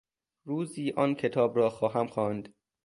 روزی 0.43 0.91
آن 0.91 1.15
کتاب 1.15 1.57
را 1.57 1.69
خواهم 1.69 2.07
خواند. 2.07 2.53